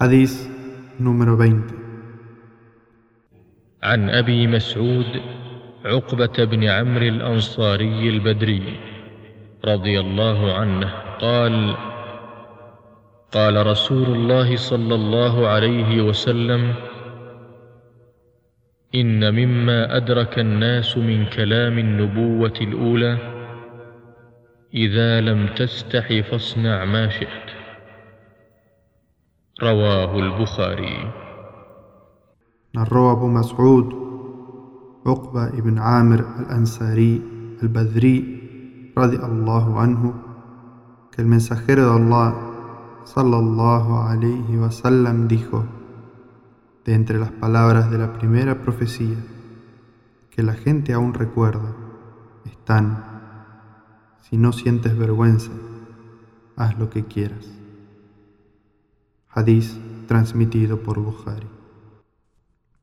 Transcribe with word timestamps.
حديث 0.00 0.48
número 0.96 1.36
20 1.36 1.60
عن 3.82 4.10
أبي 4.10 4.46
مسعود 4.46 5.06
عقبة 5.84 6.44
بن 6.44 6.64
عمرو 6.64 7.06
الأنصاري 7.06 8.08
البدري 8.08 8.80
رضي 9.64 10.00
الله 10.00 10.54
عنه 10.54 10.90
قال 11.20 11.76
قال 13.32 13.66
رسول 13.66 14.08
الله 14.16 14.56
صلى 14.56 14.94
الله 14.94 15.48
عليه 15.48 16.02
وسلم 16.02 16.74
إن 18.94 19.34
مما 19.34 19.96
أدرك 19.96 20.38
الناس 20.38 20.96
من 20.96 21.26
كلام 21.26 21.78
النبوة 21.78 22.56
الأولى 22.60 23.18
إذا 24.74 25.20
لم 25.20 25.46
تستح 25.46 26.20
فاصنع 26.20 26.84
ما 26.84 27.08
شئت. 27.08 27.59
رواه 29.61 30.19
البخاري 30.19 31.25
narró 32.75 33.09
Abu 33.09 33.27
Mas'ud, 33.29 33.87
Uqba 35.05 35.49
ibn 35.55 35.79
Amr 35.79 36.19
al-Ansari 36.39 37.57
al-Badri, 37.61 38.91
radiallahu 38.93 39.79
anhu, 39.79 40.13
que 41.11 41.21
el 41.21 41.27
mensajero 41.27 41.85
de 41.85 42.03
Allah, 42.03 42.35
sallallahu 43.05 43.91
alayhi 44.11 44.57
wasallam, 44.57 45.29
dijo, 45.29 45.63
de 46.83 46.95
entre 46.95 47.17
las 47.17 47.31
palabras 47.31 47.89
de 47.89 47.97
la 47.97 48.11
primera 48.11 48.61
profecía, 48.61 49.17
que 50.31 50.43
la 50.43 50.53
gente 50.53 50.91
aún 50.91 51.13
recuerda, 51.13 51.73
están, 52.43 53.05
si 54.19 54.35
no 54.35 54.51
sientes 54.51 54.97
vergüenza, 54.97 55.51
haz 56.57 56.77
lo 56.77 56.89
que 56.89 57.05
quieras. 57.05 57.58
Hadís 59.32 59.78
transmitido 60.08 60.80
por 60.80 60.98
Bukhari. 60.98 61.59